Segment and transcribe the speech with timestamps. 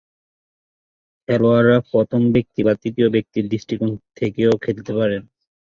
[1.29, 3.89] খেলোয়াড়রা প্রথম ব্যক্তি বা তৃতীয় ব্যক্তি দৃষ্টিকোণ
[4.17, 5.21] থেকেও খেলতে পারেন।